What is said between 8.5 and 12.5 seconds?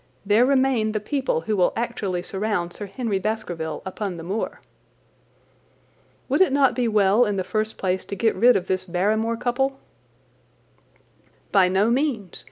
of this Barrymore couple?" "By no means.